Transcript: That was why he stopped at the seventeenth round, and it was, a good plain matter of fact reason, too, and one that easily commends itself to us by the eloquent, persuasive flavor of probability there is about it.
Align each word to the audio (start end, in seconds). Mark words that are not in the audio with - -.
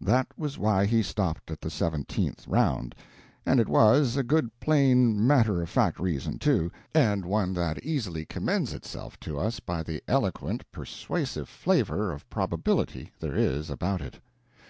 That 0.00 0.28
was 0.38 0.56
why 0.56 0.86
he 0.86 1.02
stopped 1.02 1.50
at 1.50 1.60
the 1.60 1.68
seventeenth 1.68 2.48
round, 2.48 2.94
and 3.44 3.60
it 3.60 3.68
was, 3.68 4.16
a 4.16 4.22
good 4.22 4.48
plain 4.58 5.26
matter 5.26 5.60
of 5.60 5.68
fact 5.68 6.00
reason, 6.00 6.38
too, 6.38 6.72
and 6.94 7.26
one 7.26 7.52
that 7.52 7.84
easily 7.84 8.24
commends 8.24 8.72
itself 8.72 9.20
to 9.20 9.38
us 9.38 9.60
by 9.60 9.82
the 9.82 10.02
eloquent, 10.08 10.64
persuasive 10.72 11.50
flavor 11.50 12.10
of 12.10 12.26
probability 12.30 13.12
there 13.20 13.36
is 13.36 13.68
about 13.68 14.00
it. 14.00 14.18